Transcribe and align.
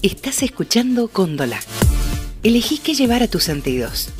Estás 0.00 0.44
escuchando 0.44 1.08
Cóndola. 1.08 1.58
Elegí 2.44 2.78
qué 2.78 2.94
llevar 2.94 3.24
a 3.24 3.26
tus 3.26 3.42
sentidos. 3.42 4.10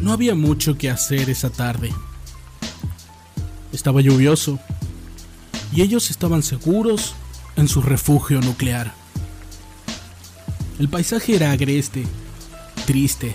No 0.00 0.12
había 0.12 0.36
mucho 0.36 0.78
que 0.78 0.88
hacer 0.88 1.30
esa 1.30 1.50
tarde. 1.50 1.90
Estaba 3.72 4.00
lluvioso 4.00 4.60
y 5.72 5.82
ellos 5.82 6.12
estaban 6.12 6.44
seguros 6.44 7.16
en 7.56 7.66
su 7.66 7.82
refugio 7.82 8.40
nuclear. 8.40 9.05
El 10.78 10.90
paisaje 10.90 11.34
era 11.34 11.52
agreste, 11.52 12.04
triste, 12.84 13.34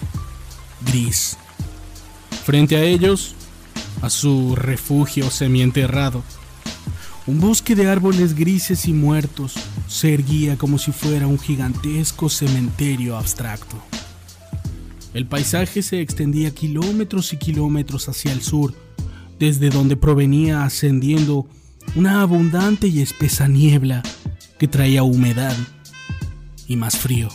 gris. 0.86 1.38
Frente 2.46 2.76
a 2.76 2.84
ellos, 2.84 3.34
a 4.04 4.12
su 4.12 4.56
refugio 4.56 5.32
semienterrado, 5.32 6.24
un 7.26 7.40
bosque 7.40 7.76
de 7.76 7.90
árboles 7.90 8.36
grises 8.36 8.88
y 8.88 8.94
muertos 8.94 9.54
se 9.88 10.14
erguía 10.14 10.56
como 10.56 10.78
si 10.78 10.92
fuera 10.92 11.26
un 11.26 11.40
gigantesco 11.40 12.30
cementerio 12.30 13.18
abstracto. 13.18 13.78
El 15.16 15.26
paisaje 15.26 15.82
se 15.82 16.00
extendía 16.00 16.54
kilómetros 16.54 17.34
y 17.34 17.38
kilómetros 17.38 18.08
hacia 18.08 18.34
el 18.34 18.44
sur, 18.44 18.76
desde 19.40 19.72
donde 19.72 19.98
provenía 19.98 20.64
ascendiendo 20.64 21.48
una 21.96 22.22
abundante 22.22 22.88
y 22.88 23.02
espesa 23.02 23.48
niebla 23.48 24.04
que 24.60 24.68
traía 24.68 25.02
humedad 25.02 25.56
y 26.72 26.78
más 26.78 26.98
frío. 26.98 27.28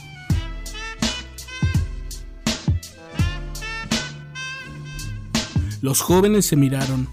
Los 5.82 6.01
jóvenes 6.01 6.46
se 6.46 6.56
miraron. 6.56 7.06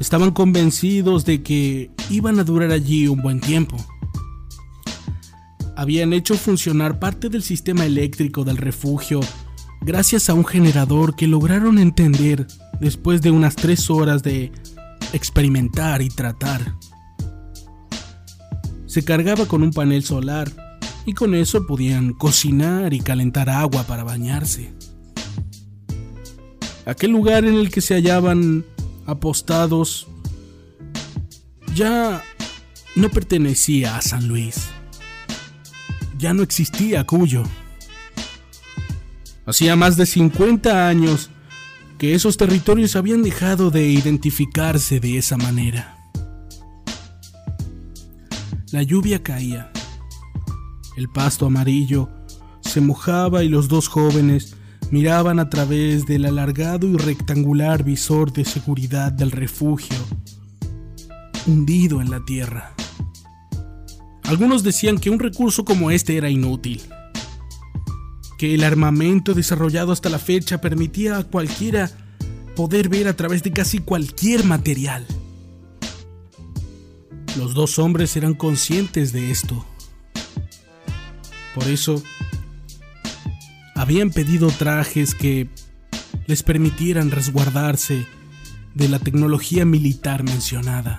Estaban 0.00 0.32
convencidos 0.32 1.24
de 1.24 1.42
que 1.44 1.92
iban 2.10 2.40
a 2.40 2.44
durar 2.44 2.72
allí 2.72 3.06
un 3.06 3.22
buen 3.22 3.40
tiempo. 3.40 3.76
Habían 5.76 6.12
hecho 6.12 6.34
funcionar 6.34 6.98
parte 6.98 7.28
del 7.28 7.44
sistema 7.44 7.86
eléctrico 7.86 8.42
del 8.42 8.56
refugio 8.56 9.20
gracias 9.82 10.28
a 10.28 10.34
un 10.34 10.44
generador 10.44 11.14
que 11.14 11.28
lograron 11.28 11.78
entender 11.78 12.48
después 12.80 13.22
de 13.22 13.30
unas 13.30 13.54
tres 13.54 13.88
horas 13.88 14.24
de 14.24 14.50
experimentar 15.12 16.02
y 16.02 16.08
tratar. 16.08 16.74
Se 18.98 19.04
cargaba 19.04 19.46
con 19.46 19.62
un 19.62 19.70
panel 19.70 20.02
solar 20.02 20.50
y 21.06 21.12
con 21.12 21.32
eso 21.36 21.68
podían 21.68 22.14
cocinar 22.14 22.92
y 22.92 22.98
calentar 22.98 23.48
agua 23.48 23.84
para 23.84 24.02
bañarse. 24.02 24.72
Aquel 26.84 27.12
lugar 27.12 27.44
en 27.44 27.54
el 27.54 27.70
que 27.70 27.80
se 27.80 27.94
hallaban 27.94 28.64
apostados 29.06 30.08
ya 31.76 32.24
no 32.96 33.08
pertenecía 33.08 33.96
a 33.96 34.02
San 34.02 34.26
Luis. 34.26 34.66
Ya 36.18 36.34
no 36.34 36.42
existía 36.42 37.04
Cuyo. 37.04 37.44
Hacía 39.46 39.76
más 39.76 39.96
de 39.96 40.06
50 40.06 40.88
años 40.88 41.30
que 41.98 42.16
esos 42.16 42.36
territorios 42.36 42.96
habían 42.96 43.22
dejado 43.22 43.70
de 43.70 43.88
identificarse 43.90 44.98
de 44.98 45.18
esa 45.18 45.36
manera. 45.36 45.97
La 48.70 48.82
lluvia 48.82 49.22
caía. 49.22 49.72
El 50.98 51.08
pasto 51.08 51.46
amarillo 51.46 52.10
se 52.60 52.82
mojaba 52.82 53.42
y 53.42 53.48
los 53.48 53.66
dos 53.68 53.88
jóvenes 53.88 54.56
miraban 54.90 55.38
a 55.38 55.48
través 55.48 56.04
del 56.04 56.26
alargado 56.26 56.86
y 56.86 56.96
rectangular 56.98 57.82
visor 57.82 58.30
de 58.30 58.44
seguridad 58.44 59.10
del 59.10 59.30
refugio, 59.30 59.96
hundido 61.46 62.02
en 62.02 62.10
la 62.10 62.22
tierra. 62.26 62.74
Algunos 64.24 64.62
decían 64.62 64.98
que 64.98 65.08
un 65.08 65.18
recurso 65.18 65.64
como 65.64 65.90
este 65.90 66.18
era 66.18 66.28
inútil, 66.28 66.82
que 68.36 68.54
el 68.54 68.64
armamento 68.64 69.32
desarrollado 69.32 69.92
hasta 69.92 70.10
la 70.10 70.18
fecha 70.18 70.60
permitía 70.60 71.16
a 71.16 71.24
cualquiera 71.24 71.90
poder 72.54 72.90
ver 72.90 73.08
a 73.08 73.16
través 73.16 73.42
de 73.42 73.50
casi 73.50 73.78
cualquier 73.78 74.44
material. 74.44 75.06
Los 77.38 77.54
dos 77.54 77.78
hombres 77.78 78.16
eran 78.16 78.34
conscientes 78.34 79.12
de 79.12 79.30
esto. 79.30 79.64
Por 81.54 81.68
eso, 81.68 82.02
habían 83.76 84.10
pedido 84.10 84.48
trajes 84.48 85.14
que 85.14 85.48
les 86.26 86.42
permitieran 86.42 87.12
resguardarse 87.12 88.04
de 88.74 88.88
la 88.88 88.98
tecnología 88.98 89.64
militar 89.64 90.24
mencionada. 90.24 90.96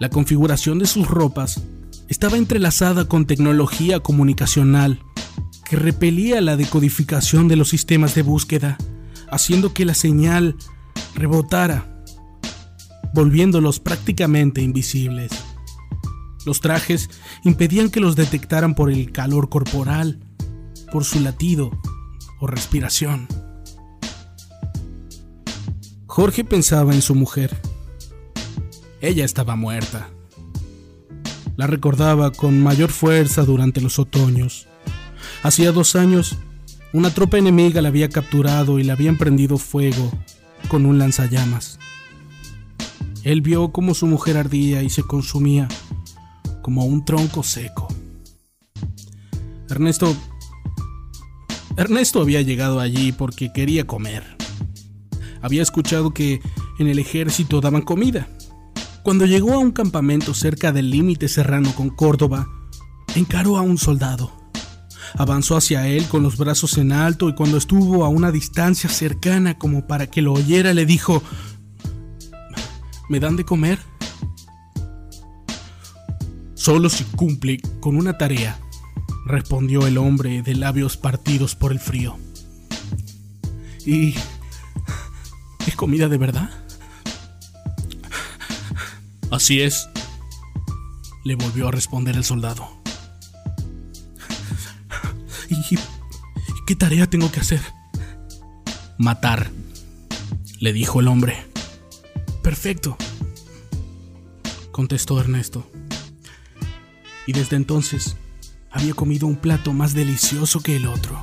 La 0.00 0.08
configuración 0.08 0.78
de 0.78 0.86
sus 0.86 1.06
ropas 1.06 1.62
estaba 2.08 2.38
entrelazada 2.38 3.06
con 3.06 3.26
tecnología 3.26 4.00
comunicacional 4.00 5.02
que 5.66 5.76
repelía 5.76 6.40
la 6.40 6.56
decodificación 6.56 7.46
de 7.46 7.56
los 7.56 7.68
sistemas 7.68 8.14
de 8.14 8.22
búsqueda, 8.22 8.78
haciendo 9.30 9.74
que 9.74 9.84
la 9.84 9.94
señal 9.94 10.56
rebotara, 11.14 11.93
volviéndolos 13.14 13.80
prácticamente 13.80 14.60
invisibles. 14.60 15.32
Los 16.44 16.60
trajes 16.60 17.08
impedían 17.44 17.88
que 17.88 18.00
los 18.00 18.16
detectaran 18.16 18.74
por 18.74 18.90
el 18.90 19.12
calor 19.12 19.48
corporal, 19.48 20.20
por 20.92 21.04
su 21.04 21.20
latido 21.20 21.70
o 22.40 22.46
respiración. 22.46 23.26
Jorge 26.06 26.44
pensaba 26.44 26.94
en 26.94 27.00
su 27.00 27.14
mujer. 27.14 27.56
Ella 29.00 29.24
estaba 29.24 29.56
muerta. 29.56 30.10
La 31.56 31.66
recordaba 31.66 32.30
con 32.30 32.62
mayor 32.62 32.90
fuerza 32.90 33.44
durante 33.44 33.80
los 33.80 33.98
otoños 33.98 34.68
Hacía 35.44 35.72
dos 35.72 35.94
años, 35.94 36.38
una 36.94 37.10
tropa 37.10 37.36
enemiga 37.36 37.82
la 37.82 37.88
había 37.88 38.08
capturado 38.08 38.78
y 38.78 38.82
le 38.82 38.92
habían 38.92 39.18
prendido 39.18 39.58
fuego 39.58 40.10
con 40.68 40.86
un 40.86 40.98
lanzallamas. 40.98 41.78
Él 43.24 43.40
vio 43.40 43.72
cómo 43.72 43.94
su 43.94 44.06
mujer 44.06 44.36
ardía 44.36 44.82
y 44.82 44.90
se 44.90 45.02
consumía 45.02 45.66
como 46.62 46.84
un 46.84 47.04
tronco 47.04 47.42
seco. 47.42 47.88
Ernesto... 49.68 50.14
Ernesto 51.76 52.20
había 52.20 52.42
llegado 52.42 52.78
allí 52.78 53.10
porque 53.10 53.52
quería 53.52 53.86
comer. 53.86 54.22
Había 55.42 55.62
escuchado 55.62 56.14
que 56.14 56.40
en 56.78 56.86
el 56.86 57.00
ejército 57.00 57.60
daban 57.60 57.82
comida. 57.82 58.28
Cuando 59.02 59.26
llegó 59.26 59.54
a 59.54 59.58
un 59.58 59.72
campamento 59.72 60.34
cerca 60.34 60.70
del 60.70 60.90
límite 60.90 61.26
serrano 61.26 61.74
con 61.74 61.90
Córdoba, 61.90 62.48
encaró 63.16 63.56
a 63.56 63.62
un 63.62 63.76
soldado 63.76 64.44
Avanzó 65.16 65.56
hacia 65.56 65.86
él 65.86 66.06
con 66.08 66.22
los 66.22 66.36
brazos 66.36 66.76
en 66.76 66.90
alto 66.90 67.28
y 67.28 67.34
cuando 67.34 67.56
estuvo 67.56 68.04
a 68.04 68.08
una 68.08 68.32
distancia 68.32 68.90
cercana 68.90 69.56
como 69.58 69.86
para 69.86 70.08
que 70.08 70.22
lo 70.22 70.32
oyera 70.32 70.74
le 70.74 70.86
dijo, 70.86 71.22
¿me 73.08 73.20
dan 73.20 73.36
de 73.36 73.44
comer? 73.44 73.78
Solo 76.54 76.88
si 76.88 77.04
cumple 77.04 77.60
con 77.80 77.96
una 77.96 78.16
tarea, 78.16 78.58
respondió 79.26 79.86
el 79.86 79.98
hombre 79.98 80.42
de 80.42 80.54
labios 80.54 80.96
partidos 80.96 81.54
por 81.54 81.72
el 81.72 81.80
frío. 81.80 82.16
¿Y 83.84 84.14
es 85.66 85.76
comida 85.76 86.08
de 86.08 86.18
verdad? 86.18 86.50
Así 89.30 89.60
es, 89.60 89.88
le 91.24 91.34
volvió 91.34 91.68
a 91.68 91.72
responder 91.72 92.16
el 92.16 92.24
soldado. 92.24 92.68
¿Y 95.50 95.78
qué 96.66 96.76
tarea 96.76 97.08
tengo 97.08 97.30
que 97.30 97.40
hacer? 97.40 97.60
Matar, 98.96 99.50
le 100.60 100.72
dijo 100.72 101.00
el 101.00 101.08
hombre. 101.08 101.53
Perfecto, 102.54 102.96
contestó 104.70 105.18
Ernesto. 105.18 105.66
Y 107.26 107.32
desde 107.32 107.56
entonces 107.56 108.16
había 108.70 108.94
comido 108.94 109.26
un 109.26 109.34
plato 109.34 109.72
más 109.72 109.92
delicioso 109.92 110.60
que 110.60 110.76
el 110.76 110.86
otro. 110.86 111.20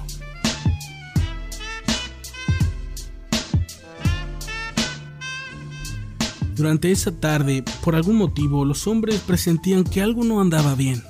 Durante 6.54 6.92
esa 6.92 7.14
tarde, 7.18 7.64
por 7.82 7.96
algún 7.96 8.18
motivo, 8.18 8.66
los 8.66 8.86
hombres 8.86 9.22
presentían 9.22 9.86
que 9.86 10.02
algo 10.02 10.26
no 10.26 10.42
andaba 10.42 10.76
bien 10.76 11.02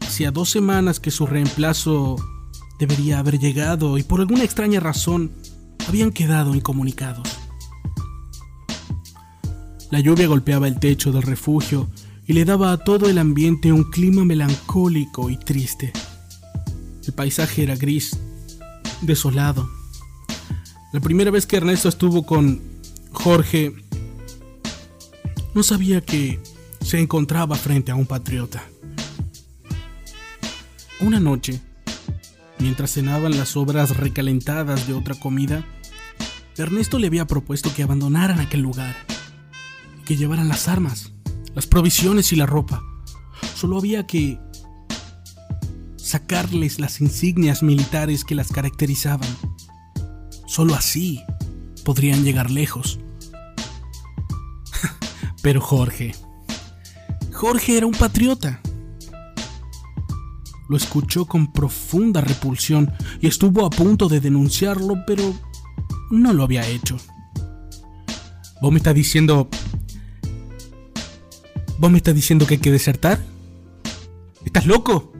hacía 0.00 0.32
dos 0.32 0.50
semanas 0.50 0.98
que 0.98 1.12
su 1.12 1.24
reemplazo 1.24 2.16
debería 2.80 3.20
haber 3.20 3.38
llegado 3.38 3.96
y 3.96 4.02
por 4.02 4.18
alguna 4.18 4.42
extraña 4.42 4.80
razón 4.80 5.30
habían 5.86 6.10
quedado 6.10 6.56
incomunicados. 6.56 7.39
La 9.90 9.98
lluvia 9.98 10.28
golpeaba 10.28 10.68
el 10.68 10.78
techo 10.78 11.10
del 11.10 11.22
refugio 11.22 11.88
y 12.26 12.32
le 12.32 12.44
daba 12.44 12.72
a 12.72 12.78
todo 12.78 13.08
el 13.08 13.18
ambiente 13.18 13.72
un 13.72 13.90
clima 13.90 14.24
melancólico 14.24 15.30
y 15.30 15.36
triste. 15.36 15.92
El 17.04 17.12
paisaje 17.12 17.64
era 17.64 17.74
gris, 17.74 18.16
desolado. 19.00 19.68
La 20.92 21.00
primera 21.00 21.32
vez 21.32 21.46
que 21.46 21.56
Ernesto 21.56 21.88
estuvo 21.88 22.24
con 22.24 22.60
Jorge, 23.10 23.74
no 25.54 25.64
sabía 25.64 26.00
que 26.00 26.40
se 26.80 27.00
encontraba 27.00 27.56
frente 27.56 27.90
a 27.90 27.96
un 27.96 28.06
patriota. 28.06 28.62
Una 31.00 31.18
noche, 31.18 31.60
mientras 32.60 32.92
cenaban 32.92 33.36
las 33.36 33.56
obras 33.56 33.96
recalentadas 33.96 34.86
de 34.86 34.94
otra 34.94 35.16
comida, 35.16 35.66
Ernesto 36.56 36.98
le 36.98 37.08
había 37.08 37.26
propuesto 37.26 37.72
que 37.74 37.82
abandonaran 37.82 38.38
aquel 38.38 38.60
lugar, 38.60 38.94
que 40.10 40.16
llevaran 40.16 40.48
las 40.48 40.66
armas, 40.66 41.12
las 41.54 41.68
provisiones 41.68 42.32
y 42.32 42.36
la 42.36 42.44
ropa. 42.44 42.82
Solo 43.54 43.78
había 43.78 44.08
que 44.08 44.40
sacarles 45.96 46.80
las 46.80 47.00
insignias 47.00 47.62
militares 47.62 48.24
que 48.24 48.34
las 48.34 48.50
caracterizaban. 48.50 49.28
Solo 50.48 50.74
así 50.74 51.22
podrían 51.84 52.24
llegar 52.24 52.50
lejos. 52.50 52.98
Pero 55.42 55.60
Jorge, 55.60 56.12
Jorge 57.32 57.76
era 57.76 57.86
un 57.86 57.94
patriota. 57.94 58.60
Lo 60.68 60.76
escuchó 60.76 61.24
con 61.24 61.52
profunda 61.52 62.20
repulsión 62.20 62.92
y 63.20 63.28
estuvo 63.28 63.64
a 63.64 63.70
punto 63.70 64.08
de 64.08 64.18
denunciarlo, 64.18 65.04
pero 65.06 65.22
no 66.10 66.32
lo 66.32 66.42
había 66.42 66.66
hecho. 66.66 66.96
¿Vos 68.60 68.72
me 68.72 68.80
diciendo... 68.92 69.48
¿Vos 71.80 71.90
me 71.90 71.96
estás 71.96 72.14
diciendo 72.14 72.46
que 72.46 72.54
hay 72.54 72.60
que 72.60 72.70
desertar? 72.70 73.18
¿Estás 74.44 74.66
loco? 74.66 75.14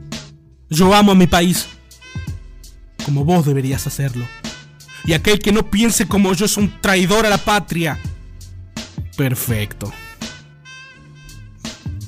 Yo 0.69 0.93
amo 0.93 1.13
a 1.13 1.15
mi 1.15 1.25
país. 1.25 1.67
Como 3.03 3.25
vos 3.25 3.47
deberías 3.47 3.87
hacerlo. 3.87 4.27
Y 5.03 5.13
aquel 5.13 5.39
que 5.39 5.51
no 5.51 5.71
piense 5.71 6.07
como 6.07 6.31
yo 6.33 6.45
es 6.45 6.57
un 6.57 6.79
traidor 6.79 7.25
a 7.25 7.29
la 7.29 7.39
patria. 7.39 7.99
Perfecto. 9.17 9.91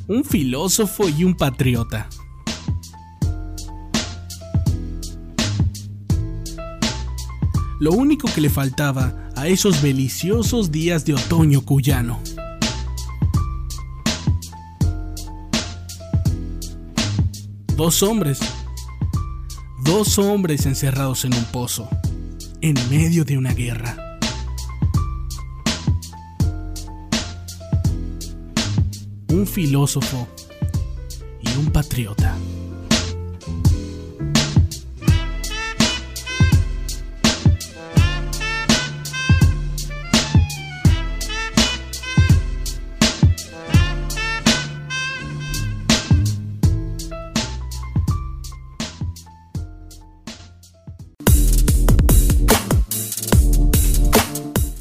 Un 0.07 0.23
filósofo 0.23 1.09
y 1.09 1.23
un 1.23 1.33
patriota. 1.33 2.07
Lo 7.79 7.91
único 7.93 8.31
que 8.31 8.41
le 8.41 8.51
faltaba 8.51 9.31
a 9.35 9.47
esos 9.47 9.81
deliciosos 9.81 10.71
días 10.71 11.05
de 11.05 11.15
otoño 11.15 11.61
cuyano. 11.61 12.21
Dos 17.75 18.03
hombres. 18.03 18.39
Dos 19.83 20.19
hombres 20.19 20.67
encerrados 20.67 21.25
en 21.25 21.33
un 21.33 21.43
pozo, 21.45 21.89
en 22.61 22.75
medio 22.91 23.25
de 23.25 23.35
una 23.35 23.51
guerra. 23.51 23.97
Un 29.29 29.47
filósofo 29.47 30.27
y 31.41 31.57
un 31.57 31.71
patriota. 31.71 32.37